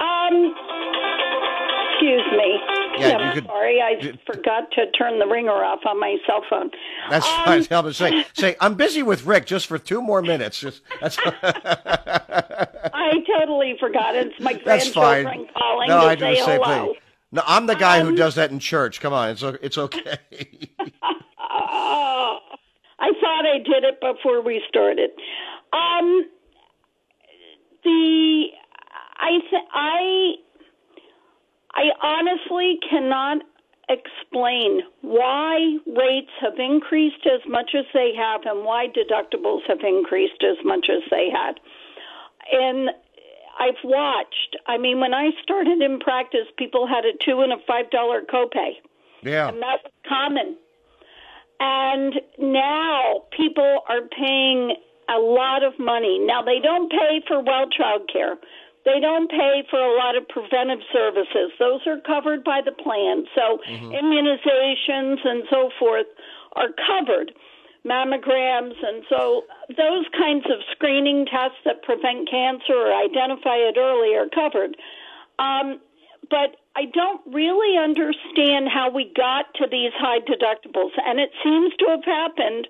Um, 0.00 0.54
excuse 1.92 2.24
me. 2.32 2.79
Yeah, 3.00 3.16
I'm 3.16 3.34
could, 3.34 3.46
sorry, 3.46 3.80
I 3.80 4.18
forgot 4.26 4.70
to 4.72 4.90
turn 4.92 5.18
the 5.18 5.26
ringer 5.26 5.52
off 5.52 5.80
on 5.86 5.98
my 5.98 6.16
cell 6.26 6.42
phone. 6.48 6.70
That's 7.08 7.26
um, 7.26 7.44
fine. 7.44 7.64
Tell 7.64 7.82
me, 7.82 7.92
say, 7.92 8.24
say, 8.34 8.56
I'm 8.60 8.74
busy 8.74 9.02
with 9.02 9.24
Rick 9.24 9.46
just 9.46 9.66
for 9.66 9.78
two 9.78 10.00
more 10.00 10.22
minutes. 10.22 10.60
Just, 10.60 10.82
that's. 11.00 11.18
I 11.42 13.12
totally 13.26 13.76
forgot. 13.78 14.14
It's 14.16 14.38
my 14.40 14.54
grandchildren 14.54 15.46
calling 15.56 15.88
no, 15.88 15.98
I 15.98 16.16
say 16.16 16.34
say 16.36 16.56
hello. 16.56 16.86
Please. 16.86 17.00
No, 17.32 17.42
I'm 17.46 17.66
the 17.66 17.76
guy 17.76 18.00
um, 18.00 18.08
who 18.08 18.16
does 18.16 18.34
that 18.34 18.50
in 18.50 18.58
church. 18.58 19.00
Come 19.00 19.12
on, 19.12 19.30
it's 19.30 19.42
it's 19.42 19.78
okay. 19.78 20.18
uh, 20.78 20.84
I 22.98 23.12
thought 23.20 23.46
I 23.46 23.58
did 23.58 23.84
it 23.84 24.00
before 24.00 24.42
we 24.42 24.62
started. 24.68 25.10
Um, 25.72 26.24
the 27.84 28.46
I 29.16 29.38
th- 29.50 29.68
I 29.72 30.34
I 31.80 31.84
honestly 32.02 32.78
cannot 32.90 33.38
explain 33.88 34.82
why 35.00 35.78
rates 35.86 36.30
have 36.40 36.58
increased 36.58 37.26
as 37.26 37.40
much 37.48 37.70
as 37.76 37.86
they 37.94 38.12
have 38.16 38.42
and 38.44 38.64
why 38.64 38.86
deductibles 38.88 39.60
have 39.66 39.80
increased 39.80 40.44
as 40.44 40.62
much 40.64 40.88
as 40.90 41.02
they 41.10 41.28
had. 41.32 41.58
And 42.52 42.90
I've 43.58 43.82
watched. 43.82 44.56
I 44.66 44.76
mean, 44.76 45.00
when 45.00 45.14
I 45.14 45.30
started 45.42 45.80
in 45.80 46.00
practice, 46.00 46.46
people 46.58 46.86
had 46.86 47.04
a 47.04 47.16
two 47.24 47.40
and 47.40 47.52
a 47.52 47.56
five 47.66 47.90
dollar 47.90 48.22
copay. 48.22 48.72
Yeah, 49.22 49.48
and 49.48 49.62
that 49.62 49.80
was 49.82 49.92
common. 50.06 50.56
And 51.60 52.14
now 52.38 53.24
people 53.36 53.80
are 53.88 54.02
paying 54.16 54.76
a 55.08 55.18
lot 55.18 55.62
of 55.64 55.78
money. 55.78 56.18
Now 56.18 56.42
they 56.42 56.58
don't 56.62 56.90
pay 56.90 57.22
for 57.26 57.42
well 57.42 57.68
child 57.70 58.08
care. 58.12 58.36
They 58.84 58.98
don't 59.00 59.30
pay 59.30 59.62
for 59.68 59.78
a 59.78 59.96
lot 59.96 60.16
of 60.16 60.26
preventive 60.28 60.80
services. 60.92 61.52
Those 61.58 61.80
are 61.86 62.00
covered 62.00 62.42
by 62.44 62.60
the 62.64 62.72
plan. 62.72 63.24
So 63.34 63.58
mm-hmm. 63.68 63.92
immunizations 63.92 65.18
and 65.24 65.44
so 65.50 65.70
forth 65.78 66.06
are 66.56 66.68
covered 66.86 67.32
mammograms. 67.84 68.74
And 68.82 69.04
so 69.08 69.44
those 69.68 70.04
kinds 70.16 70.46
of 70.46 70.60
screening 70.72 71.26
tests 71.26 71.58
that 71.64 71.82
prevent 71.82 72.30
cancer 72.30 72.74
or 72.74 72.92
identify 72.92 73.56
it 73.56 73.76
early 73.76 74.16
are 74.16 74.28
covered. 74.28 74.76
Um, 75.38 75.80
but 76.30 76.56
I 76.76 76.84
don't 76.92 77.20
really 77.26 77.76
understand 77.76 78.68
how 78.72 78.90
we 78.90 79.12
got 79.16 79.52
to 79.56 79.66
these 79.70 79.92
high 79.96 80.20
deductibles. 80.20 80.92
And 81.04 81.18
it 81.18 81.30
seems 81.42 81.74
to 81.80 81.86
have 81.90 82.04
happened 82.04 82.68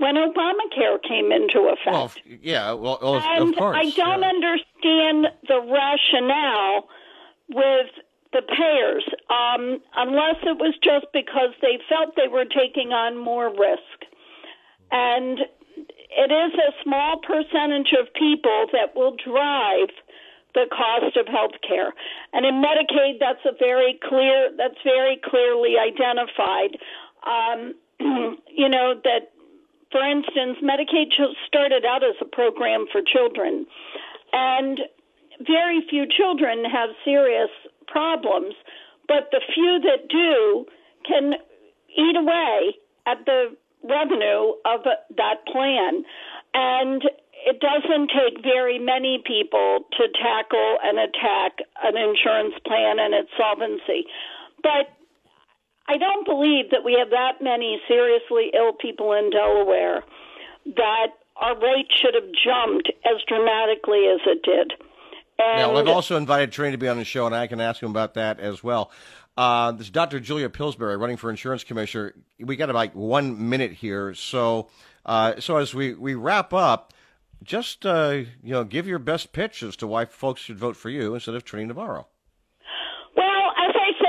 when 0.00 0.16
Obamacare 0.16 0.96
came 1.06 1.30
into 1.30 1.68
effect. 1.68 1.86
Well, 1.92 2.12
yeah, 2.40 2.72
well, 2.72 2.98
of, 3.02 3.22
and 3.22 3.50
of 3.50 3.56
course. 3.56 3.76
I 3.76 3.90
don't 3.90 4.22
yeah. 4.22 4.28
understand 4.28 5.26
the 5.46 5.60
rationale 5.60 6.88
with 7.50 7.92
the 8.32 8.42
payers, 8.42 9.04
um, 9.28 9.80
unless 9.96 10.36
it 10.42 10.56
was 10.56 10.74
just 10.82 11.06
because 11.12 11.52
they 11.60 11.78
felt 11.88 12.16
they 12.16 12.28
were 12.28 12.46
taking 12.46 12.92
on 12.92 13.18
more 13.18 13.50
risk. 13.50 14.08
And 14.90 15.40
it 16.16 16.32
is 16.32 16.52
a 16.54 16.72
small 16.82 17.20
percentage 17.20 17.92
of 18.00 18.12
people 18.14 18.66
that 18.72 18.96
will 18.96 19.16
drive 19.20 19.90
the 20.54 20.64
cost 20.70 21.16
of 21.16 21.26
health 21.28 21.60
care. 21.66 21.92
And 22.32 22.46
in 22.46 22.62
Medicaid, 22.62 23.20
that's 23.20 23.44
a 23.44 23.52
very 23.58 23.98
clear, 24.08 24.50
that's 24.56 24.80
very 24.82 25.20
clearly 25.22 25.74
identified. 25.76 26.78
Um, 27.26 27.74
you 28.48 28.68
know, 28.68 28.94
that, 29.04 29.30
for 29.90 30.02
instance, 30.02 30.58
Medicaid 30.62 31.10
started 31.46 31.84
out 31.84 32.04
as 32.04 32.14
a 32.20 32.24
program 32.24 32.86
for 32.92 33.00
children. 33.02 33.66
And 34.32 34.80
very 35.46 35.82
few 35.88 36.06
children 36.06 36.64
have 36.64 36.90
serious 37.04 37.50
problems, 37.86 38.54
but 39.08 39.30
the 39.32 39.40
few 39.54 39.80
that 39.82 40.08
do 40.08 40.66
can 41.06 41.34
eat 41.96 42.16
away 42.16 42.76
at 43.06 43.24
the 43.26 43.56
revenue 43.82 44.54
of 44.64 44.84
that 45.16 45.44
plan. 45.50 46.04
And 46.54 47.02
it 47.46 47.58
doesn't 47.58 48.12
take 48.12 48.44
very 48.44 48.78
many 48.78 49.22
people 49.26 49.80
to 49.98 50.04
tackle 50.22 50.78
and 50.84 50.98
attack 50.98 51.58
an 51.82 51.96
insurance 51.96 52.54
plan 52.66 52.98
and 53.00 53.14
its 53.14 53.30
solvency. 53.36 54.04
But 54.62 54.92
I 55.88 55.98
don't 55.98 56.24
believe 56.24 56.70
that 56.70 56.84
we 56.84 56.96
have 56.98 57.10
that 57.10 57.42
many 57.42 57.80
seriously 57.88 58.52
ill 58.54 58.72
people 58.72 59.12
in 59.12 59.30
Delaware 59.30 60.04
that 60.76 61.08
our 61.36 61.58
rate 61.58 61.88
should 61.90 62.14
have 62.14 62.30
jumped 62.44 62.90
as 63.04 63.20
dramatically 63.26 64.06
as 64.06 64.20
it 64.26 64.42
did. 64.42 64.72
And 65.38 65.58
yeah, 65.58 65.66
well, 65.66 65.78
I've 65.78 65.88
also 65.88 66.16
invited 66.16 66.50
Trini 66.52 66.72
to 66.72 66.78
be 66.78 66.88
on 66.88 66.98
the 66.98 67.04
show, 67.04 67.24
and 67.26 67.34
I 67.34 67.46
can 67.46 67.60
ask 67.60 67.82
him 67.82 67.90
about 67.90 68.14
that 68.14 68.40
as 68.40 68.62
well. 68.62 68.90
Uh, 69.36 69.72
this 69.72 69.86
is 69.86 69.90
Dr. 69.90 70.20
Julia 70.20 70.50
Pillsbury, 70.50 70.96
running 70.98 71.16
for 71.16 71.30
insurance 71.30 71.64
commissioner. 71.64 72.14
We 72.38 72.56
got 72.56 72.68
about 72.68 72.94
one 72.94 73.48
minute 73.48 73.72
here, 73.72 74.12
so 74.12 74.68
uh, 75.06 75.40
so 75.40 75.56
as 75.56 75.74
we, 75.74 75.94
we 75.94 76.14
wrap 76.14 76.52
up, 76.52 76.92
just 77.42 77.86
uh, 77.86 78.10
you 78.42 78.52
know, 78.52 78.64
give 78.64 78.86
your 78.86 78.98
best 78.98 79.32
pitch 79.32 79.62
as 79.62 79.76
to 79.76 79.86
why 79.86 80.04
folks 80.04 80.42
should 80.42 80.58
vote 80.58 80.76
for 80.76 80.90
you 80.90 81.14
instead 81.14 81.34
of 81.34 81.44
Trini 81.44 81.68
Navarro. 81.68 82.06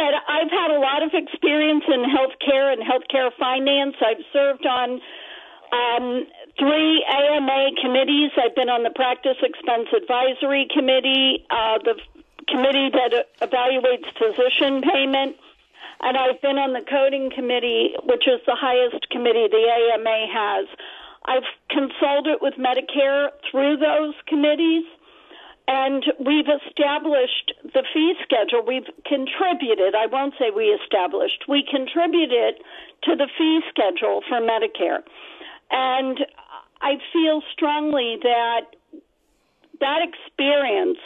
Said, 0.01 0.17
I've 0.17 0.49
had 0.49 0.71
a 0.71 0.79
lot 0.79 1.03
of 1.03 1.11
experience 1.13 1.83
in 1.87 2.01
healthcare 2.01 2.73
and 2.73 2.81
healthcare 2.81 3.29
finance. 3.37 3.93
I've 4.01 4.25
served 4.33 4.65
on 4.65 4.99
um, 5.71 6.25
three 6.57 7.05
AMA 7.05 7.77
committees. 7.81 8.31
I've 8.33 8.55
been 8.55 8.69
on 8.69 8.81
the 8.81 8.89
Practice 8.89 9.37
Expense 9.43 9.89
Advisory 9.93 10.65
Committee, 10.73 11.45
uh, 11.51 11.77
the 11.85 12.01
committee 12.49 12.89
that 12.89 13.29
evaluates 13.45 14.09
physician 14.17 14.81
payment, 14.81 15.37
and 16.01 16.17
I've 16.17 16.41
been 16.41 16.57
on 16.57 16.73
the 16.73 16.81
Coding 16.81 17.29
Committee, 17.29 17.93
which 18.01 18.25
is 18.25 18.41
the 18.47 18.57
highest 18.57 19.07
committee 19.11 19.47
the 19.53 19.65
AMA 19.69 20.25
has. 20.33 20.65
I've 21.25 21.45
consulted 21.69 22.41
with 22.41 22.55
Medicare 22.57 23.29
through 23.51 23.77
those 23.77 24.15
committees, 24.25 24.83
and 25.67 26.03
we've 26.19 26.49
established 26.49 27.53
the 27.63 27.83
fee 27.93 28.13
schedule. 28.23 28.65
We've 28.65 28.89
contributed, 29.05 29.95
I 29.95 30.07
won't 30.07 30.33
say 30.39 30.49
we 30.55 30.65
established, 30.65 31.45
we 31.47 31.63
contributed 31.69 32.61
to 33.03 33.15
the 33.15 33.27
fee 33.37 33.61
schedule 33.69 34.21
for 34.27 34.41
Medicare. 34.41 35.03
And 35.69 36.19
I 36.81 36.97
feel 37.13 37.41
strongly 37.53 38.17
that 38.23 38.75
that 39.79 39.99
experience 40.01 40.99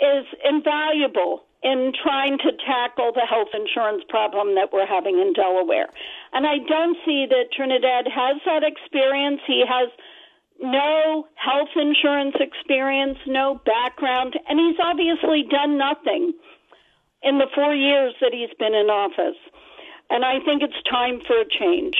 is 0.00 0.26
invaluable 0.44 1.44
in 1.62 1.92
trying 2.00 2.38
to 2.38 2.52
tackle 2.64 3.10
the 3.12 3.26
health 3.26 3.48
insurance 3.52 4.04
problem 4.08 4.54
that 4.54 4.72
we're 4.72 4.86
having 4.86 5.18
in 5.18 5.32
Delaware. 5.32 5.88
And 6.32 6.46
I 6.46 6.58
don't 6.68 6.96
see 7.04 7.26
that 7.28 7.50
Trinidad 7.50 8.06
has 8.06 8.38
that 8.46 8.62
experience. 8.62 9.40
He 9.46 9.64
has 9.66 9.90
no 10.60 11.26
health 11.34 11.68
insurance 11.76 12.34
experience, 12.40 13.18
no 13.26 13.60
background, 13.64 14.34
and 14.48 14.58
he's 14.58 14.76
obviously 14.82 15.44
done 15.50 15.78
nothing 15.78 16.32
in 17.22 17.38
the 17.38 17.46
four 17.54 17.72
years 17.74 18.14
that 18.20 18.32
he's 18.32 18.50
been 18.58 18.74
in 18.74 18.90
office. 18.90 19.38
And 20.10 20.24
I 20.24 20.40
think 20.44 20.62
it's 20.62 20.82
time 20.90 21.20
for 21.26 21.38
a 21.38 21.44
change. 21.48 21.94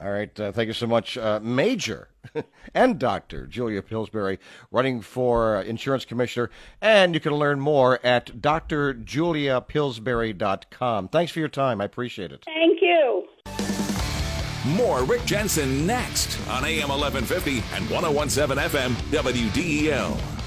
All 0.00 0.10
right. 0.10 0.40
Uh, 0.40 0.52
thank 0.52 0.68
you 0.68 0.72
so 0.72 0.86
much, 0.86 1.18
uh, 1.18 1.40
Major 1.42 2.08
and 2.74 2.98
Dr. 2.98 3.46
Julia 3.46 3.82
Pillsbury, 3.82 4.38
running 4.70 5.02
for 5.02 5.58
uh, 5.58 5.62
insurance 5.62 6.06
commissioner. 6.06 6.48
And 6.80 7.12
you 7.12 7.20
can 7.20 7.34
learn 7.34 7.60
more 7.60 8.00
at 8.04 8.40
drjuliapillsbury.com. 8.40 11.08
Thanks 11.08 11.32
for 11.32 11.38
your 11.38 11.48
time. 11.48 11.82
I 11.82 11.84
appreciate 11.84 12.32
it. 12.32 12.44
Thank 12.46 12.80
you. 12.80 13.26
More 14.66 15.04
Rick 15.04 15.24
Jensen 15.24 15.86
next 15.86 16.38
on 16.48 16.64
AM 16.64 16.90
1150 16.90 17.62
and 17.74 17.88
1017 17.88 18.58
FM 18.58 18.90
WDEL. 19.10 20.39